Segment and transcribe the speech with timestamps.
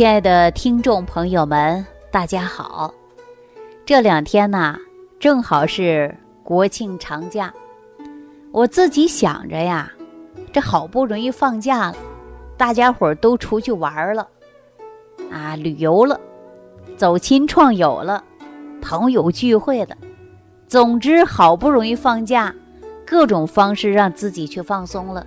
[0.00, 2.90] 亲爱的听众朋友们，大家好！
[3.84, 4.74] 这两天呢，
[5.18, 7.52] 正好是国庆长假，
[8.50, 9.92] 我自己想着呀，
[10.54, 11.96] 这好不容易放假了，
[12.56, 14.26] 大家伙儿都出去玩了，
[15.30, 16.18] 啊，旅游了，
[16.96, 18.24] 走亲串友了，
[18.80, 19.94] 朋友聚会了，
[20.66, 22.54] 总之好不容易放假，
[23.04, 25.26] 各种方式让自己去放松了。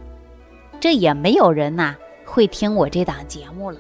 [0.79, 1.95] 这也没有人呐
[2.25, 3.77] 会听我这档节目了。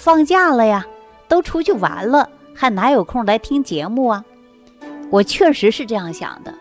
[0.00, 0.86] 放假了呀，
[1.28, 4.24] 都出去玩了，还哪有空来听节目啊？
[5.10, 6.54] 我确实是这样想的，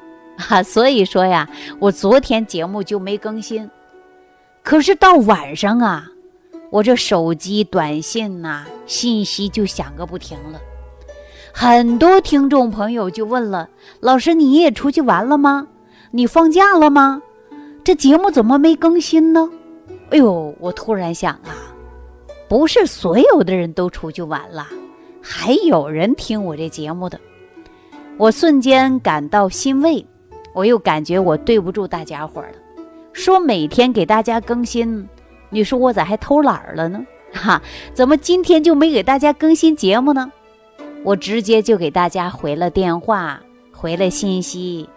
[0.50, 3.70] 啊，所以说呀，我昨天节目就没更新。
[4.62, 6.06] 可是到晚上啊，
[6.70, 10.60] 我这手机短信呐，信息就响个不停了。
[11.54, 13.70] 很多听众朋友就问了
[14.02, 15.66] ：“老师，你也出去玩了吗？
[16.12, 17.22] 你放假了吗？
[17.86, 19.50] 这节目怎么没更新呢？”
[20.12, 21.56] 哎呦，我突然想啊。
[22.50, 24.68] 不是所有的人都出去玩了，
[25.22, 27.20] 还有人听我这节目的，
[28.18, 30.04] 我瞬间感到欣慰，
[30.56, 32.48] 我又感觉我对不住大家伙了。
[33.14, 35.08] 说每天给大家更新，
[35.52, 37.06] 你说我咋还偷懒了呢？
[37.32, 37.62] 哈，
[37.94, 40.32] 怎么今天就没给大家更新节目呢？
[41.04, 43.40] 我直接就给大家回了电话，
[43.72, 44.90] 回了信息。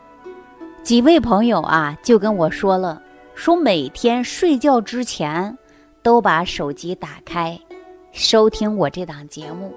[0.83, 3.03] 几位朋友啊，就跟我说了，
[3.35, 5.59] 说每天睡觉之前。
[6.03, 7.59] 都把手机打开，
[8.11, 9.73] 收听我这档节目。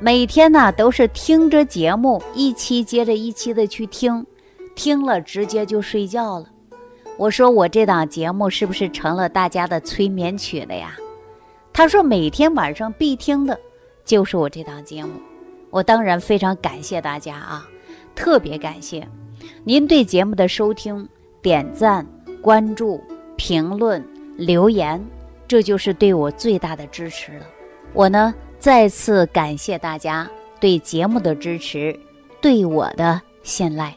[0.00, 4.24] 每天呢都是听着节目，一期接着一期的去听，
[4.76, 6.46] 听了直接就睡觉了。
[7.16, 10.96] 我说我这档节目是不是成了大家的催眠曲了呀？
[11.72, 13.58] 他说每天晚上必听的
[14.04, 15.10] 就是我这档节目。
[15.70, 17.68] 我当然非常感谢大家啊，
[18.14, 19.06] 特别感谢
[19.64, 21.06] 您对节目的收听、
[21.42, 22.06] 点赞、
[22.40, 23.02] 关注、
[23.36, 24.02] 评论、
[24.36, 25.04] 留言。
[25.48, 27.46] 这就是对我最大的支持了。
[27.94, 30.28] 我呢，再次感谢大家
[30.60, 31.98] 对节目的支持，
[32.42, 33.96] 对我的信赖。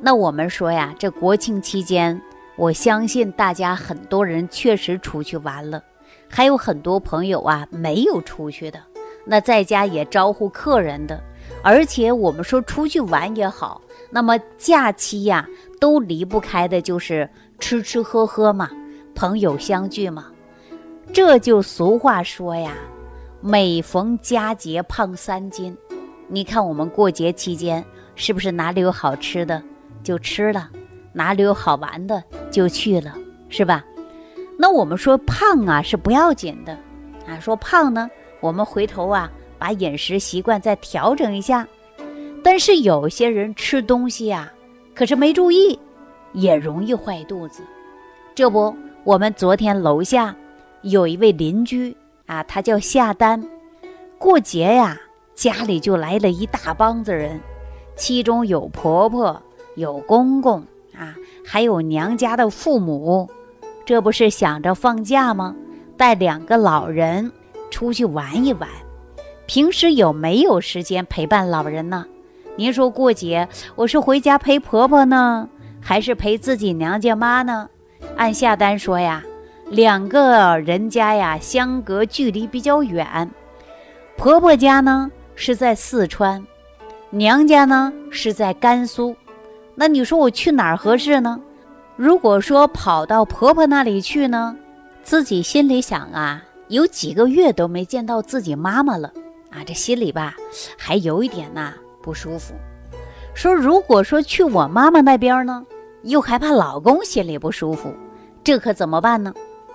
[0.00, 2.20] 那我们说呀，这国庆期间，
[2.56, 5.80] 我相信大家很多人确实出去玩了，
[6.28, 8.80] 还有很多朋友啊没有出去的，
[9.24, 11.22] 那在家也招呼客人的。
[11.62, 15.48] 而且我们说出去玩也好，那么假期呀
[15.78, 18.68] 都离不开的就是吃吃喝喝嘛，
[19.14, 20.26] 朋友相聚嘛。
[21.12, 22.72] 这就俗话说呀，
[23.40, 25.76] 每逢佳节胖三斤。
[26.28, 27.84] 你看我们过节期间，
[28.14, 29.62] 是不是哪里有好吃的
[30.02, 30.70] 就吃了，
[31.12, 33.14] 哪里有好玩的就去了，
[33.48, 33.84] 是吧？
[34.58, 36.72] 那我们说胖啊是不要紧的
[37.26, 38.10] 啊，说胖呢，
[38.40, 41.66] 我们回头啊把饮食习惯再调整一下。
[42.42, 44.52] 但是有些人吃东西呀，
[44.94, 45.78] 可是没注意，
[46.32, 47.62] 也容易坏肚子。
[48.34, 50.34] 这不，我们昨天楼下。
[50.84, 51.96] 有一位邻居
[52.26, 53.42] 啊，他叫夏丹。
[54.18, 55.00] 过节呀，
[55.34, 57.40] 家里就来了一大帮子人，
[57.96, 59.40] 其中有婆婆、
[59.76, 60.60] 有公公
[60.94, 61.14] 啊，
[61.44, 63.28] 还有娘家的父母。
[63.86, 65.56] 这不是想着放假吗？
[65.96, 67.32] 带两个老人
[67.70, 68.68] 出去玩一玩。
[69.46, 72.04] 平时有没有时间陪伴老人呢？
[72.56, 75.48] 您说过节，我是回家陪婆婆呢，
[75.80, 77.70] 还是陪自己娘家妈呢？
[78.16, 79.24] 按夏丹说呀。
[79.70, 83.30] 两个人家呀，相隔距离比较远。
[84.16, 86.46] 婆婆家呢是在四川，
[87.10, 89.16] 娘家呢是在甘肃。
[89.74, 91.40] 那你说我去哪儿合适呢？
[91.96, 94.56] 如果说跑到婆婆那里去呢，
[95.02, 99.12] 自己心里想啊，有几个月都没见到自己妈妈了
[99.50, 100.36] 啊，这心里吧
[100.76, 101.72] 还有一点呐
[102.02, 102.54] 不舒服。
[103.34, 105.64] 说如果说去我妈妈那边呢，
[106.02, 107.92] 又害怕老公心里不舒服，
[108.44, 109.34] 这可怎么办呢？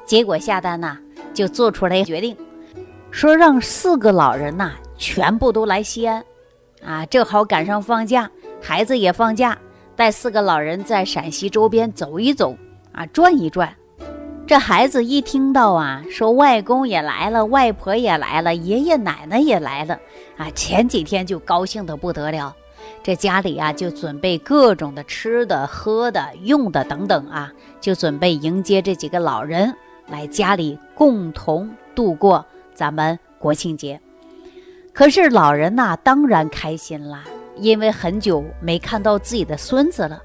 [0.09, 0.97] 结果下单呐，
[1.35, 2.35] 就做出来决定，
[3.11, 6.25] 说让四个老人呐全部都来西安，
[6.83, 8.27] 啊，正好赶上放假，
[8.59, 9.55] 孩子也放假，
[9.95, 12.57] 带四个老人在陕西周边走一走，
[12.91, 13.71] 啊，转一转。
[14.47, 19.99] 这孩子一听到啊，说外公也来了，外婆也来了，爷爷奶奶也来了，
[20.37, 22.55] 啊，前几天就高兴的不得了，
[23.03, 29.71] 这家里啊就准备各种的吃的、喝的、用的等等啊，就准备迎接这几个老人。
[30.09, 33.99] 来家里共同度过咱们国庆节，
[34.93, 37.23] 可是老人呐当然开心啦，
[37.57, 40.21] 因为很久没看到自己的孙子了。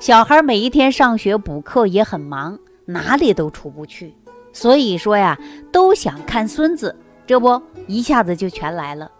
[0.00, 4.14] 小孩每一天上学补课也很忙，哪里都出不去，
[4.52, 5.38] 所以说呀，
[5.70, 6.94] 都想看孙子。
[7.26, 9.10] 这不一下子就全来了。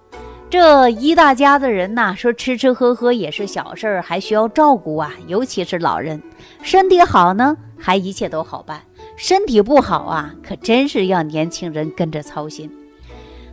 [0.48, 6.22] 这一大家子人呐，说吃吃喝喝也是小事儿，还需要照顾啊，尤其是老人，
[6.62, 8.80] 身体好呢，还一切都好办。
[9.16, 12.70] 身体不好啊，可真是要年轻人跟着操心。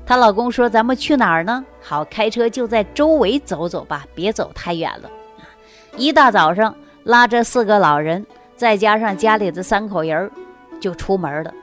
[0.05, 1.63] 她老公说：“咱们去哪儿呢？
[1.81, 5.09] 好，开车就在周围走走吧，别走太远了。”
[5.95, 8.25] 一大早上，拉着四个老人，
[8.57, 10.29] 再加上家里的三口人，
[10.81, 11.53] 就出门了。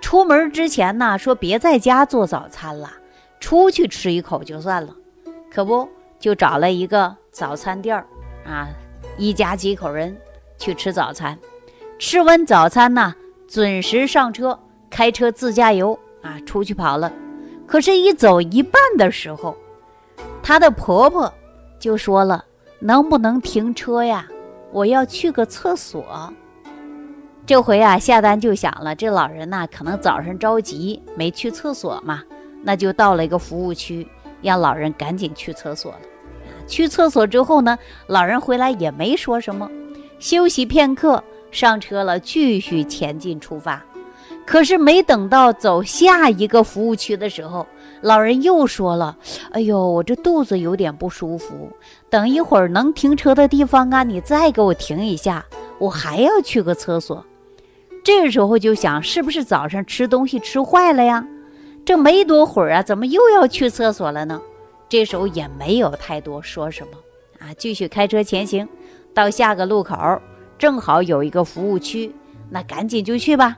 [0.00, 2.90] 出门之前呢，说别在家做早餐了，
[3.38, 4.96] 出去吃一口就算了。
[5.52, 5.86] 可不，
[6.18, 8.06] 就找了一个早餐店儿
[8.46, 8.68] 啊，
[9.18, 10.16] 一家几口人
[10.56, 11.36] 去吃早餐。
[11.98, 13.14] 吃完早餐呢，
[13.50, 14.56] 准时上车，
[14.88, 17.12] 开车自驾游啊，出去跑了。
[17.66, 19.56] 可是，一走一半的时候，
[20.40, 21.32] 她的婆婆
[21.80, 22.44] 就说了
[22.78, 24.28] ：“能不能停车呀？
[24.70, 26.32] 我要去个厕所。”
[27.44, 32.22] 这回啊，夏丹就想了，这老人呐，可能早上着急没去厕所嘛，
[32.62, 34.06] 那就到了一个服务区，
[34.42, 35.98] 让老人赶紧去厕所了。
[36.68, 37.76] 去厕所之后呢，
[38.06, 39.68] 老人回来也没说什么，
[40.20, 43.82] 休息片刻，上车了，继续前进出发。
[44.46, 47.66] 可是没等到走下一个服务区的时候，
[48.00, 49.16] 老人又说了
[49.52, 51.70] ：“哎呦，我这肚子有点不舒服，
[52.08, 55.44] 等一会儿能停车的地方啊，你再给我停一下，
[55.78, 57.24] 我还要去个厕所。”
[58.02, 61.24] 这时候就想，是不是早上吃东西吃坏了呀？
[61.84, 64.40] 这没多会儿啊，怎么又要去厕所了呢？
[64.88, 66.92] 这时候也没有太多说什么
[67.38, 68.68] 啊，继续开车前行，
[69.14, 69.96] 到下个路口，
[70.60, 72.14] 正好有一个服务区，
[72.50, 73.56] 那赶紧就去吧。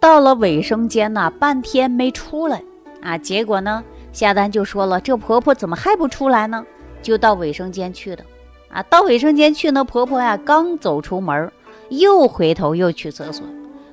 [0.00, 2.62] 到了卫生间呢，半天没出来
[3.02, 3.18] 啊！
[3.18, 6.64] 结果呢，夏丹就说了：“这婆婆怎么还不出来呢？”
[7.02, 8.24] 就到卫生间去的
[8.70, 8.82] 啊！
[8.84, 11.52] 到卫生间去，那婆婆呀，刚走出门，
[11.90, 13.46] 又回头又去厕所，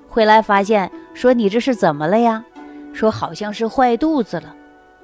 [0.07, 2.45] 回来发现说：“你这是怎么了呀？”
[2.94, 4.56] 说好像是坏肚子了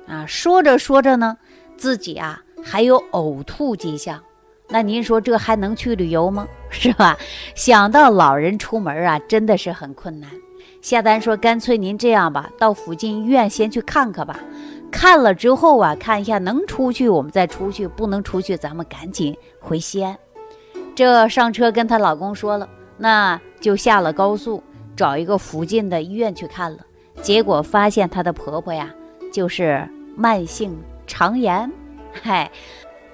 [0.07, 0.25] 啊！
[0.25, 1.37] 说着说着呢，
[1.75, 4.23] 自己啊还有呕吐迹象。
[4.69, 6.47] 那您说这还能去旅游吗？
[6.69, 7.17] 是吧？
[7.55, 10.29] 想到老人出门啊，真的是很困难。
[10.81, 14.39] 夏丹说：“干脆您这样吧，到附近医院先去看看吧。
[14.91, 20.17] 看了之后啊，看一下能出去，我们再出去；不能出去，咱们赶紧回西安。”
[20.95, 22.67] 这上车跟她老公说了，
[22.97, 24.63] 那就下了高速，
[24.95, 26.79] 找一个附近的医院去看了。
[27.21, 28.93] 结果发现她的婆婆呀，
[29.31, 31.69] 就是慢性肠炎。
[32.13, 32.49] 嗨，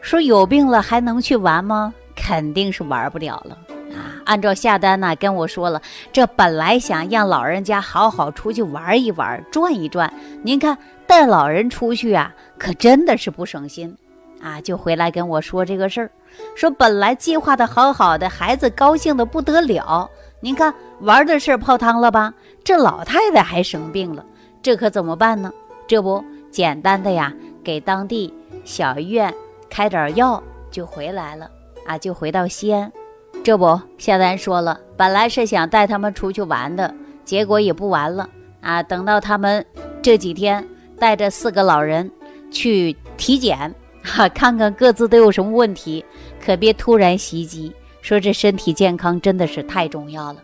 [0.03, 1.94] 说有病了还能去玩吗？
[2.13, 3.57] 肯定是玩不了了
[3.95, 4.19] 啊。
[4.25, 10.13] 按照下单呢，跟我说了，这本来想让老人家好好出去玩一玩、转一转。
[10.44, 10.77] 您看
[11.07, 13.95] 带老人出去啊，可真的是不省心
[14.41, 14.59] 啊！
[14.59, 16.11] 就回来跟我说这个事儿，
[16.53, 20.09] 说本来计划的好好的，孩子高兴的不得了。
[20.41, 22.33] 您看玩的事儿泡汤了吧？
[22.61, 24.23] 这老太太还生病了，
[24.61, 25.49] 这可怎么办呢？
[25.88, 27.33] 这不简单的呀，
[27.63, 28.33] 给当地
[28.65, 29.33] 小医院
[29.73, 31.49] 开点药就回来了
[31.87, 32.93] 啊，就回到西安。
[33.43, 36.93] 这不，夏丹说了，本来是想带他们出去玩的，
[37.25, 38.29] 结果也不玩了
[38.61, 38.83] 啊。
[38.83, 39.65] 等到他们
[39.99, 40.63] 这几天
[40.99, 42.11] 带着四个老人
[42.51, 43.73] 去体检，
[44.05, 46.05] 哈，看看各自都有什么问题，
[46.39, 47.73] 可别突然袭击。
[48.03, 50.39] 说这身体健康真的是太重要了。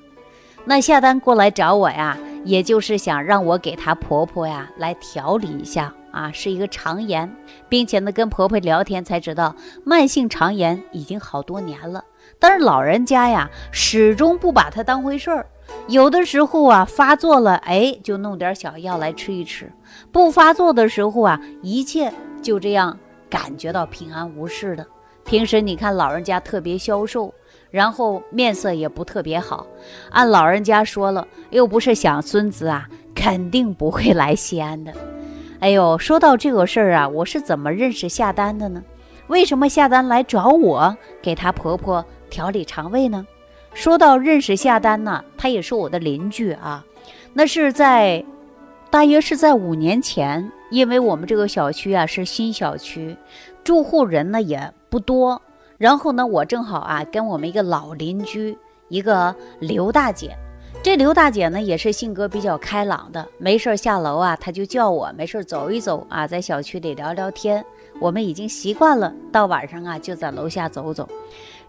[0.65, 7.31] 那夏丹过来找我呀，也就是想让我给她婆婆呀来调理一下啊，是一个肠炎，
[7.67, 12.03] 并且呢跟婆婆聊天才知道，慢性肠炎已经好多年了。
[12.39, 15.45] 但是老人家呀，始终不把它当回事儿。
[15.87, 19.67] 有的时候啊，发作了，哎，就弄点小药来吃一吃；
[20.11, 22.97] 不发作的时候啊，一切就这样
[23.29, 24.85] 感觉到平安无事的。
[25.25, 27.31] 平时你看老人家特别消瘦，
[27.69, 29.67] 然后面色也不特别好。
[30.09, 34.91] 按老人家说了，又不是想孙子啊，肯定不会来西安的。
[35.59, 38.81] 哎呦，说到这个事儿啊，我是怎么认识夏丹的呢？
[39.27, 42.05] 为什么夏丹来找我给她婆婆？
[42.29, 43.27] 调理肠胃呢？
[43.73, 46.85] 说到认识夏丹呢，她也是我的邻居啊。
[47.33, 48.23] 那是在
[48.89, 53.17] 大约是在五年前，因为我们这个小区啊是新小区，
[53.61, 55.41] 住户人呢也不多。
[55.77, 60.37] 然后呢，我正好啊跟我们一个老邻居，一个刘大姐。
[60.81, 67.63] 这刘大姐呢也是性格比较开朗的，没事下楼啊，她就叫我没事走一走啊，在小区里聊聊天。
[67.99, 71.07] 我们已经习惯了，到晚上啊就在楼下走走。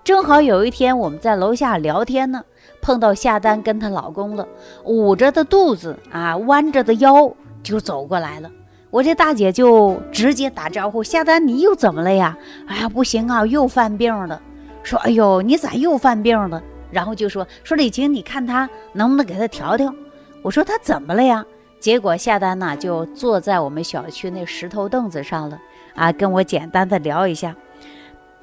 [0.05, 2.41] 正好有一天我们在楼下聊天呢，
[2.81, 4.47] 碰到夏丹跟她老公了，
[4.85, 7.31] 捂着的肚子啊，弯着的腰
[7.65, 8.49] 就走过来了。
[8.91, 12.39] 我这大姐就直接打招呼：“夏丹，你又怎么了呀
[12.69, 14.41] ？”“哎呀，不行啊，又犯病了。”
[14.85, 19.95] 说：“哎呦，你咋又犯病了？”然后就说：“说李晴，你看他能不能给他调调？”
[20.43, 21.45] 我说：“他怎么了呀？”
[21.81, 25.59] 结果夏丹呢就坐在我们小区那石头凳子上了
[25.95, 27.57] 啊，跟我简单的聊一下。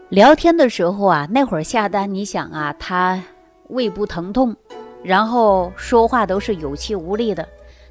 [0.09, 3.21] 聊天的时候啊，那会儿下单，你想啊，他
[3.67, 4.55] 胃部疼痛，
[5.03, 7.47] 然后说话都是有气无力的，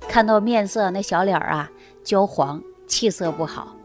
[0.08, 1.70] 看到面色那小脸儿啊
[2.02, 3.75] 焦黄气色不好。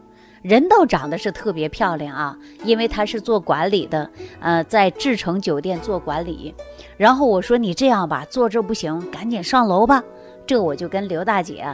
[0.42, 6.52] 人倒长得是特别漂亮啊，因为她是做管理的，呃，在志诚酒店做管理。
[6.96, 10.02] 然后我说你这样吧，坐这不行，赶紧上楼吧。
[10.44, 11.64] 这我就跟刘大姐，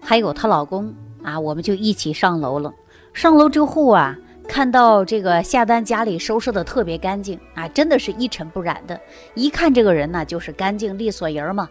[0.00, 2.72] 还有她老公啊，我们就一起上楼了。
[3.12, 8.98] 上楼之后啊，看到这个夏丹家里收拾的特别干净啊，真的是一尘不染的。
[9.34, 11.68] 一看这个人呢，就是干净利索人嘛。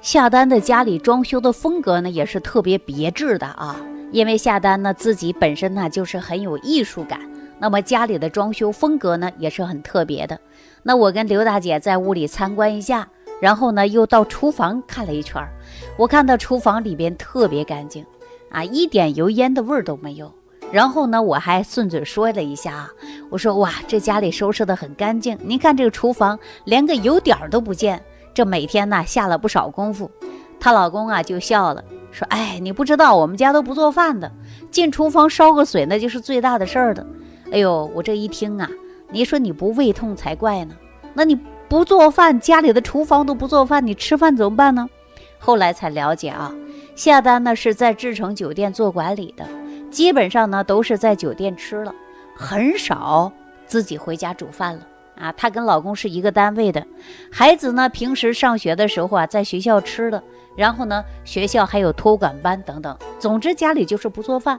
[0.00, 3.76] 夏丹的家里装修的风格呢，也是特别别致的啊。
[4.12, 7.20] 因为夏丹呢自己本身呢就是很有艺术感，
[7.58, 10.38] 那么家里的装修风格呢也是很特别的。
[10.82, 13.08] 那我跟刘大姐在屋里参观一下，
[13.40, 15.48] 然后呢又到厨房看了一圈儿。
[15.96, 18.04] 我看到厨房里边特别干净，
[18.50, 20.32] 啊，一点油烟的味儿都没有。
[20.72, 22.90] 然后呢我还顺嘴说了一下啊，
[23.28, 28.02] 我说哇，这家里收拾的很干净，您看这个厨房连个油点儿都不见，
[28.32, 30.10] 这每天呢下了不少功夫。
[30.60, 31.82] 她老公啊就笑了。
[32.12, 34.30] 说，哎，你不知道，我们家都不做饭的，
[34.70, 37.06] 进厨房烧个水那就是最大的事儿的。
[37.52, 38.68] 哎呦，我这一听啊，
[39.10, 40.74] 你说你不胃痛才怪呢。
[41.14, 41.38] 那你
[41.68, 44.88] 不做饭，家里的厨房都不做饭，你吃饭怎么办呢？
[45.38, 46.52] 后来才了解啊，
[46.94, 49.46] 下单呢是在志诚酒店做管理的，
[49.90, 51.94] 基本上呢都是在酒店吃了，
[52.36, 53.32] 很少
[53.66, 54.80] 自己回家煮饭了
[55.20, 55.32] 啊。
[55.32, 56.86] 她跟老公是一个单位的，
[57.30, 60.22] 孩子呢平时上学的时候啊，在学校吃的。
[60.56, 64.58] 然后呢，学校还有托管班等等，总之家里就是不做饭。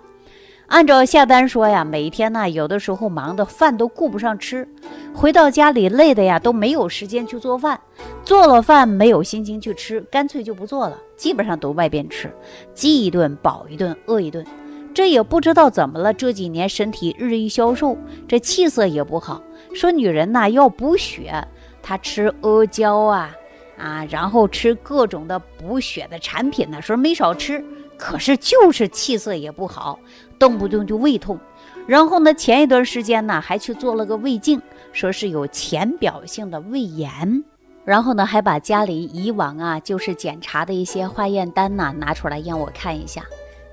[0.68, 4.65] 按照下单说呀，每天呢，有的时候忙的饭都顾不上吃，
[5.13, 7.80] 回到家里累的呀，都没有时间去做饭。
[8.24, 12.34] 做了饭没有心情去吃，干脆就不做了，基本上都外边吃，
[12.74, 14.46] 饥一顿饱一顿，饿一顿。
[14.94, 19.41] 这也不知道怎么了，这几年身体日益消瘦，这气色也不好。
[19.73, 21.47] 说女人呐要补血，
[21.81, 23.35] 她吃阿胶啊。
[23.77, 27.65] 啊，然后吃各种的补血的产品呢，说没少吃，
[27.97, 29.97] 可是就是气色也不好，
[30.37, 31.39] 动不动就胃痛。
[31.87, 34.61] 然后呢，前一段时间呢，还去做了个胃镜，
[34.93, 37.43] 说是有浅表性的胃炎。
[37.83, 43.23] 然后呢，还把家里以往啊就是检查的一些化验单呐拿出来让我看一下。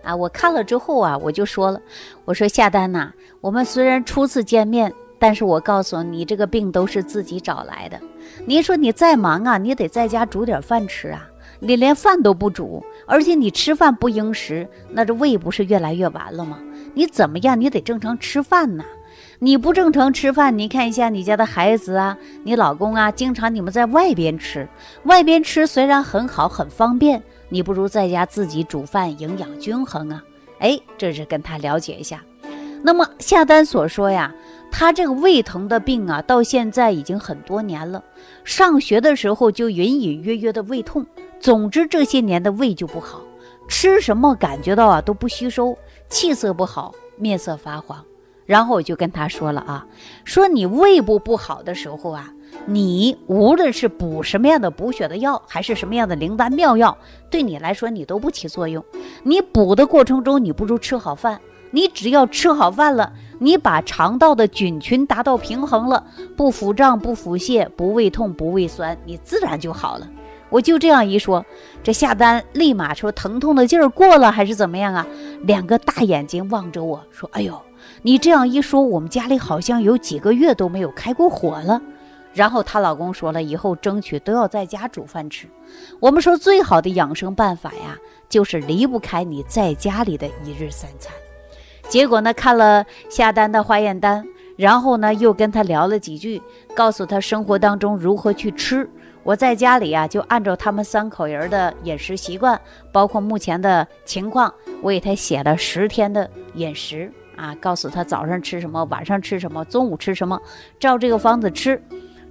[0.02, 1.78] 啊，我看了之后啊，我就说了，
[2.24, 3.12] 我说夏丹呐，
[3.42, 4.90] 我们虽然初次见面。
[5.18, 7.98] 但是我告诉你，这个病都是自己找来的。
[8.46, 11.28] 您说你再忙啊，你得在家煮点饭吃啊。
[11.60, 16.58] 你连饭都不煮，而且你吃饭不应时，那这胃不是越来越完了吗？
[16.94, 17.60] 你怎么样？
[17.60, 18.84] 你得正常吃饭呐。
[19.40, 24.68] 你不正常吃饭，你看一下你家的孩子啊，你老公啊，经常你们在外边吃，
[25.02, 30.22] 外边吃虽然很好很方便，你不如在家自己煮饭，营养均衡啊。
[30.60, 32.22] 哎，这是跟他了解一下。
[32.82, 34.34] 那么夏丹所说呀。
[34.70, 38.04] 他这个胃疼的病啊，到现在已经很多年了。
[38.44, 41.06] 上学的时候就隐隐约约的胃痛，
[41.40, 43.22] 总之这些年的胃就不好，
[43.66, 45.76] 吃什么感觉到啊都不吸收，
[46.10, 48.04] 气色不好，面色发黄。
[48.44, 49.86] 然后我就跟他说了啊，
[50.24, 52.30] 说你胃部不好的时候啊，
[52.66, 56.96] 你无论是补什么样的补血的药，还是什么样的灵丹妙药，
[57.30, 58.84] 对你来说你都不起作用。
[59.22, 61.40] 你补的过程中，你不如吃好饭。
[61.70, 63.12] 你只要吃好饭了。
[63.40, 66.04] 你把肠道的菌群达到平衡了，
[66.36, 70.08] 不腹胀、不腹泻、不胃痛、不胃酸，你自然就好了。
[70.50, 71.46] 我就这样一说，
[71.80, 75.06] 这下单立马说疼痛的劲儿过了还是怎么样啊？
[75.42, 77.60] 两个大眼睛望着我说：“哎呦，
[78.02, 81.80] 你这样一说，我们家里好像有几个月都没有开过火了。”
[82.34, 85.46] 然后她老公说了，以后争取都要在家煮饭吃。
[86.00, 87.96] 我们说最好的养生办法呀，
[88.28, 91.12] 就是离不开你在家里的一日三餐。
[91.88, 94.22] 结果呢，看了下单的化验单，
[94.56, 96.40] 然后呢，又跟他聊了几句，
[96.74, 98.88] 告诉他生活当中如何去吃。
[99.22, 102.60] 我在家里啊，就按照他们三口人的饮食习惯，
[102.92, 104.52] 包括目前的情况，
[104.82, 110.40] 我给他写了十天的饮食啊，告诉他早上吃什么，晚上吃什么，中午吃什么，
[110.78, 111.82] 照这个方子吃。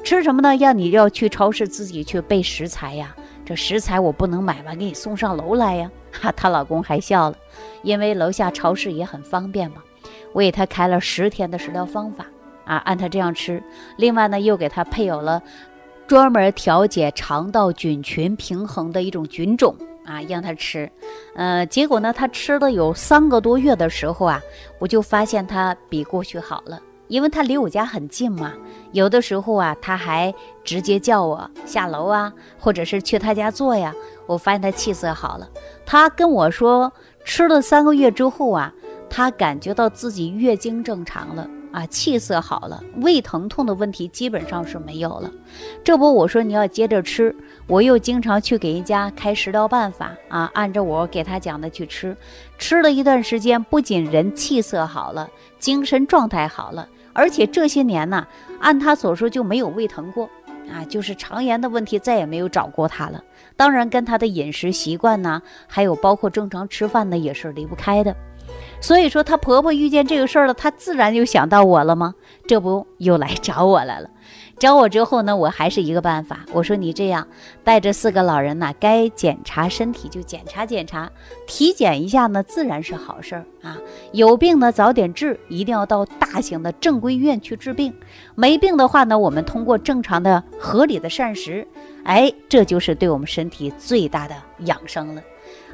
[0.04, 0.56] 吃什么呢？
[0.56, 3.16] 让你要去超市自己去备食材呀。
[3.48, 5.90] 这食材我不能买完给你送上楼来呀！
[6.12, 7.38] 哈，她老公还笑了，
[7.82, 9.78] 因为楼下超市也很方便嘛。
[10.34, 12.26] 我给她开了十天的食疗方法
[12.66, 13.64] 啊，按她这样吃。
[13.96, 15.42] 另外呢，又给她配有了
[16.08, 19.74] 专门调节肠道菌群平衡的一种菌种
[20.06, 20.92] 啊，让她吃。
[21.34, 24.42] 呃，结果呢，她吃了有三个多月的时候啊，
[24.78, 26.78] 我就发现她比过去好了。
[27.08, 28.54] 因为他离我家很近嘛，
[28.92, 30.34] 有的时候啊，他还
[30.64, 33.94] 直接叫我下楼啊，或者是去他家坐呀。
[34.26, 35.48] 我发现他气色好了。
[35.86, 36.92] 他跟我说，
[37.24, 38.74] 吃了三个月之后啊，
[39.10, 45.32] 他感觉到自己月经正常了啊，气色好了，胃疼痛的问题基本上是没有了。
[45.82, 47.34] 这不，我说你要接着吃，
[47.68, 52.18] 我又经常去给人家开食疗办法啊，按照我给他讲的去吃，
[52.58, 56.86] 吃了一段时间，不仅人气色好了，精神状态好了，
[57.18, 58.28] 而且这些年呢，
[58.60, 60.30] 按他所说就没有胃疼过
[60.72, 63.24] 啊，就是肠炎的问题再也没有找过他了。
[63.56, 68.16] 当然，跟他的饮食习惯呢，还有包括正常吃饭呢，也是离不开的。
[68.80, 72.14] 所以说，她婆婆遇见这个事儿了，她自然就想到我了吗？
[72.48, 74.12] 这不又来找我来了。
[74.60, 77.28] 找我之后呢，我还是一个办法，我说你这样
[77.64, 81.12] 带着四个老人呢，该检查身体就检查检查，
[81.46, 83.78] 体检一下呢，自然是好事儿啊。
[84.14, 87.94] 有病呢早点治，一定要到大型的正规医院去治病。
[88.34, 91.68] 没病的话呢，我们通过正常的、合理的膳食，
[92.04, 95.22] 哎，这就是对我们身体最大的养生了。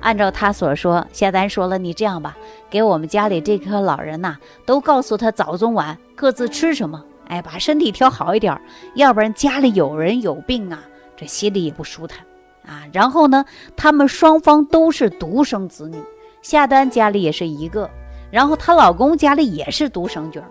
[0.02, 2.36] 按照他所说，夏丹说了，你这样吧，
[2.70, 4.36] 给我们家里这颗老人呐，
[4.66, 8.60] 都告诉他早中晚各自吃什么，哎，把身体调好一点，
[8.96, 10.84] 要不然家里有人有病啊，
[11.16, 12.26] 这心里也不舒坦
[12.66, 12.84] 啊。
[12.92, 15.98] 然后呢，他们双方都是独生子女，
[16.42, 17.90] 夏丹家里也是一个，
[18.32, 20.42] 然后她老公家里也是独生女，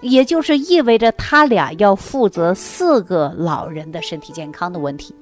[0.00, 5.14] 也就是意味着他俩要负责四个老人的身体健康的问题。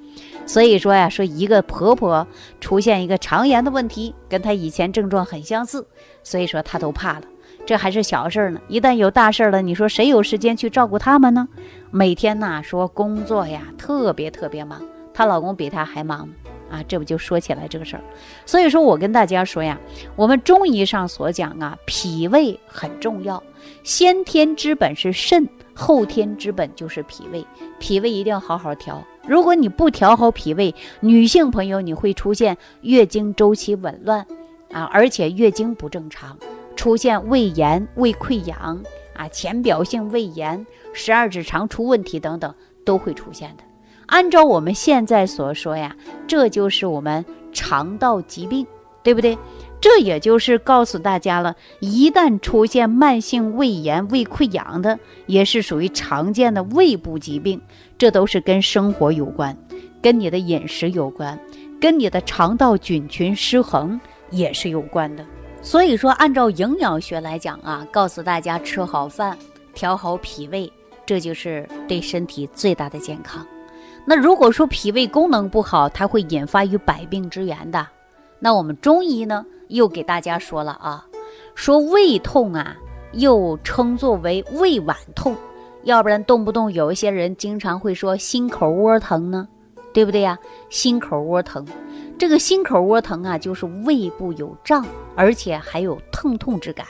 [0.45, 2.25] 所以说呀，说一个婆婆
[2.59, 5.85] 出现一个肠炎的问题，跟她以前症状很相似，
[6.23, 7.23] 所以说她都怕了。
[7.69, 11.47] 这还是小事呢，一旦有大事了，你说谁有时间去照顾他们呢？
[11.91, 14.81] 每天呐，说工作呀，特别特别忙，
[15.13, 16.27] 她老公比她还忙
[16.71, 18.01] 啊，这不就说起来这个事儿。
[18.43, 19.79] 所以说我跟大家说呀，
[20.15, 23.43] 我们中医上所讲啊，脾胃很重要，
[23.83, 27.45] 先天之本是肾，后天之本就是脾胃，
[27.77, 28.99] 脾胃一定要好好调。
[29.27, 34.25] 如果你不调好脾胃，女性朋友你会出现月经周期紊乱，
[34.71, 36.35] 啊，而且月经不正常，
[36.79, 38.81] 出现胃炎、胃溃疡
[39.13, 42.55] 啊、浅表性胃炎、十二指肠出问题等等
[42.85, 43.63] 都会出现的。
[44.05, 45.93] 按照我们现在所说呀，
[46.25, 48.65] 这就是我们肠道疾病，
[49.03, 49.37] 对不对？
[49.81, 57.61] 这也就是告诉大家了，一旦出现慢性胃炎、胃溃疡的，也是属于常见的胃部疾病。
[57.97, 59.53] 这都是跟生活有关，
[60.01, 61.37] 跟你的饮食有关，
[61.81, 65.25] 跟你的肠道菌群失衡也是有关的。
[65.61, 69.37] 所以说，按照营养学来讲啊，告诉大家吃好饭，
[69.73, 70.71] 调好脾胃，
[71.05, 73.45] 这就是对身体最大的健康。
[74.05, 77.85] 那如果说脾胃功能不好，它会引发于百病之源的。
[78.39, 79.45] 那我们中医呢？
[79.67, 81.05] 又给大家说了啊，
[81.53, 82.75] 说胃痛啊，
[83.11, 85.35] 又称作为胃脘痛，
[85.83, 89.47] 要不然动不动有一些人经常会说心口窝疼呢，
[89.93, 90.39] 对不对呀？
[90.71, 91.63] 心口窝疼，
[92.19, 96.85] 这个心口窝疼啊，就是胃部有胀，而且还有疼痛之感。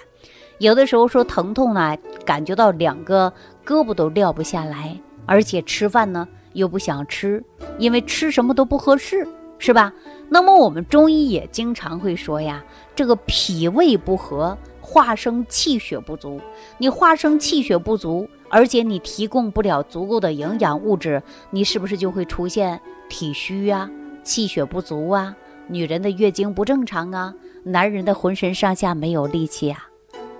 [0.58, 3.32] 有的时候说疼痛呢，感觉到两个
[3.63, 7.44] 胳膊都撂不下来，而且吃饭呢又不想吃，
[7.78, 9.28] 因为吃什么都不合适。
[9.62, 9.94] 是吧？
[10.30, 12.63] 那么我们中医也经常会说呀，
[12.96, 16.39] 这个脾胃不和，化生气血不足。
[16.78, 23.89] 你化生气血不足，而且你提供不了足够的营养物质，你是不是就会出现体虚啊、
[24.23, 25.36] 气血不足啊？
[25.67, 29.88] 女人的月经不正常啊，男人的浑身上下没有力气啊。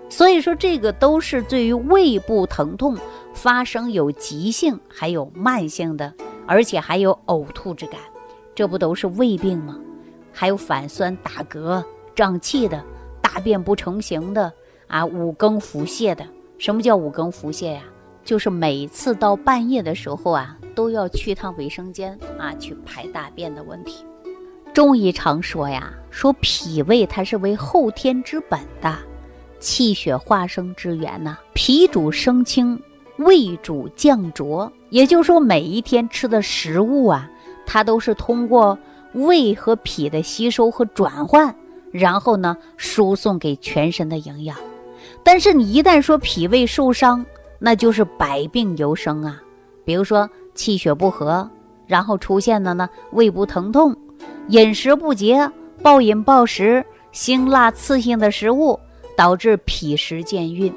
[0.10, 2.98] 所以说，这个都是对于胃部疼痛
[3.34, 6.12] 发生有急性，还有慢性的，
[6.48, 8.00] 而且还有呕吐之感。
[8.56, 9.78] 这不都是胃病吗？
[10.34, 11.84] 还有反酸、打嗝、
[12.16, 12.84] 胀气的，
[13.22, 14.52] 大便不成形的
[14.88, 16.26] 啊，五更腹泻的。
[16.58, 17.84] 什么叫五更腹泻呀？
[18.26, 24.06] 就是每次到半夜的时候啊，都要去趟卫生间啊，去排大便的问题。
[24.74, 28.96] 中医常说呀，说脾胃它是为后天之本的，
[29.60, 31.38] 气血化生之源呐。
[31.54, 32.82] 脾主升清，
[33.18, 34.72] 胃主降浊。
[34.90, 37.30] 也就是说，每一天吃的食物啊。
[37.66, 38.80] 它都是通过
[39.12, 41.54] 胃和脾的吸收和转换，
[41.92, 44.56] 然后呢输送给全身的营养。
[45.26, 47.26] 但是你一旦说脾胃受伤，
[47.60, 49.42] 那就是百病由生啊。
[49.86, 50.30] 比如说
[50.60, 51.50] 气血不和，
[51.88, 53.96] 然后出现的呢胃部疼痛、
[54.50, 55.50] 饮食不节、
[55.82, 58.78] 暴饮暴食、辛辣刺性的食物，
[59.16, 60.74] 导致脾湿健运。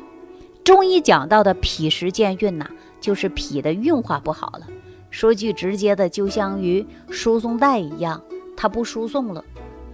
[0.63, 2.65] 中医讲到的脾湿健运呐，
[3.01, 4.69] 就是脾的运化不好了。
[5.11, 8.23] 说句直接的，就像于输送带一样，
[8.57, 9.45] 它不输送了，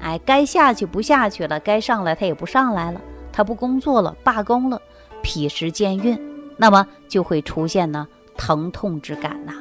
[0.01, 3.01] 哎，该下去不下去了，该上来它也不上来了，
[3.33, 4.79] 它不工作了，罢工了，
[5.23, 6.21] 脾湿健运，
[6.59, 9.55] 那么就会出现呢疼痛之感呐。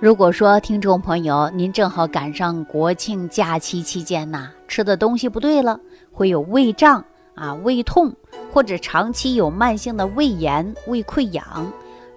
[0.00, 5.80] 如果说听众朋友您正好赶上国庆假期期间呐，吃的东西不对了，
[6.12, 8.14] 会有胃胀啊、胃痛
[8.52, 11.72] 或者长期有慢性的胃炎、胃溃疡、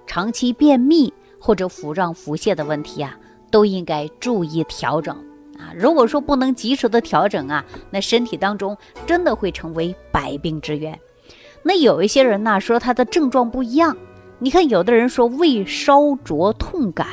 [0.05, 3.17] 长期便秘或者腹胀腹泻的问题啊，
[3.49, 5.15] 都应该注意调整
[5.57, 5.73] 啊。
[5.75, 10.99] 如果说不能及时的调整啊，那身体当中真的会成为百病之源。
[11.63, 13.97] 那有一些人呢，说他的症状不一样，
[14.37, 17.07] 你看有的人说胃烧灼痛感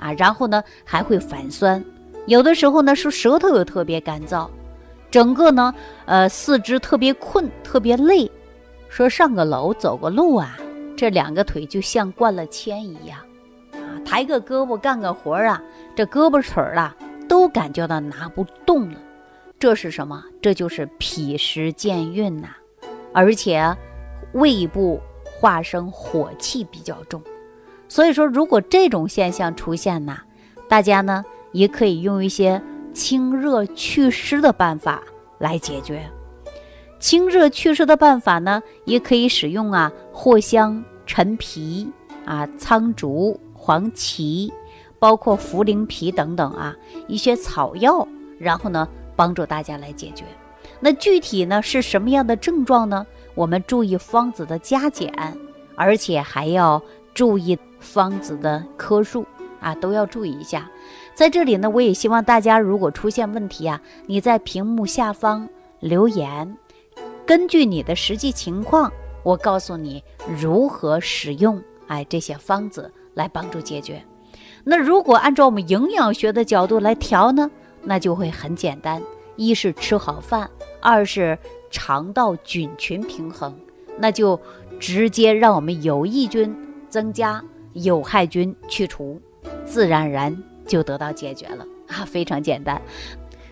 [0.00, 1.84] 啊，然后呢还会反酸，
[2.26, 4.48] 有的时候呢说舌头又特别干燥。
[5.10, 5.74] 整个呢，
[6.06, 8.30] 呃，四肢特别困，特别累，
[8.88, 10.56] 说上个楼走个路啊，
[10.96, 13.18] 这两个腿就像灌了铅一样，
[13.72, 15.60] 啊，抬个胳膊干个活啊，
[15.96, 16.96] 这胳膊腿儿啊
[17.28, 18.98] 都感觉到拿不动了，
[19.58, 20.22] 这是什么？
[20.40, 22.48] 这就是脾湿健运呐，
[23.12, 23.76] 而且
[24.32, 27.20] 胃部化生火气比较重，
[27.90, 30.20] 所以说如果这种现象出现呐，
[30.66, 31.22] 大家呢
[31.52, 32.62] 也可以用一些。
[32.92, 35.00] 清热祛湿的办法
[35.38, 36.04] 来解决。
[36.98, 41.88] 清热祛湿的办法呢，也可以使用啊藿香、陈皮
[42.26, 44.52] 啊、苍竹、黄芪，
[44.98, 46.76] 包括茯苓皮等等啊
[47.06, 48.06] 一些草药，
[48.40, 50.24] 然后呢帮助大家来解决。
[50.80, 53.06] 那具体呢是什么样的症状呢？
[53.36, 55.14] 我们注意方子的加减，
[55.76, 56.82] 而且还要
[57.14, 59.26] 注意方子的颗数
[59.60, 60.70] 啊，都要注意一下。
[61.14, 65.48] 在这里呢，我也希望大家，如果出现问题啊，你在屏幕下方
[65.80, 66.56] 留言，
[67.26, 68.90] 根据你的实际情况，
[69.22, 70.02] 我告诉你
[70.40, 74.02] 如何使用哎这些方子来帮助解决。
[74.64, 77.50] 那如果按照我们营养学的角度来调呢，
[77.82, 79.02] 那就会很简单：
[79.36, 80.48] 一是吃好饭，
[80.80, 81.38] 二是
[81.70, 83.54] 肠道菌群平衡，
[83.98, 84.40] 那就
[84.78, 86.54] 直接让我们有益菌
[86.88, 89.20] 增加，有害菌去除，
[89.64, 90.36] 自然而然。
[90.66, 92.80] 就得到解决了啊，非常简单。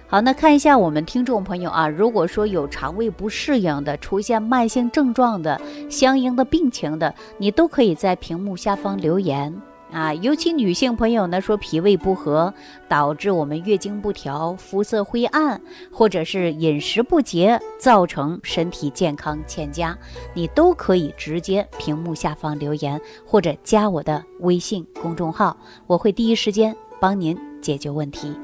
[0.07, 9.53] 好，那看一下我们听众朋友啊，如果说有肠胃不适应的、出现慢性症状的、相应的病情的，你都可以在屏幕下方留言
[9.93, 10.13] 啊。
[10.15, 12.53] 尤其女性朋友呢，说脾胃不和
[12.89, 19.97] 导致我们月经不调、肤色灰暗，或者是饮食不节造成身体健康欠佳，
[20.35, 26.77] 你都可以直接屏幕下方留言，或者加我的微信公众号，我会第一时间。
[27.01, 28.35] 帮您解决问题。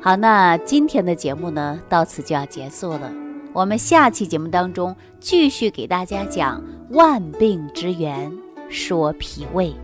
[0.00, 3.12] 好，那今天的节目呢，到此就要结束了。
[3.52, 8.32] 我们下期节目当中继续给大家讲万病之源，
[8.70, 9.83] 说脾胃。